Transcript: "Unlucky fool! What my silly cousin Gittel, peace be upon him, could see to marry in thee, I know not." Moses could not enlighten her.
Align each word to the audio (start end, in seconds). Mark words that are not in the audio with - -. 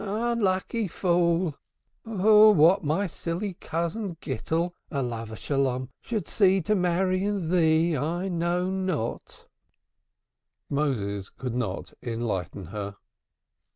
"Unlucky 0.03 0.87
fool! 0.87 1.55
What 2.05 2.83
my 2.83 3.05
silly 3.05 3.53
cousin 3.53 4.17
Gittel, 4.19 4.73
peace 4.73 4.89
be 4.89 4.95
upon 5.53 5.65
him, 5.81 5.89
could 6.03 6.25
see 6.25 6.59
to 6.63 6.73
marry 6.73 7.23
in 7.23 7.51
thee, 7.51 7.95
I 7.95 8.27
know 8.27 8.71
not." 8.71 9.45
Moses 10.71 11.29
could 11.29 11.53
not 11.53 11.93
enlighten 12.01 12.65
her. 12.73 12.97